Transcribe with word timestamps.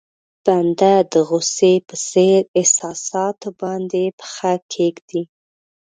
بنده 0.45 0.93
د 1.11 1.13
غوسې 1.27 1.73
په 1.87 1.95
څېر 2.09 2.39
احساساتو 2.59 3.49
باندې 3.61 4.03
پښه 4.19 4.53
کېږدي. 4.73 5.23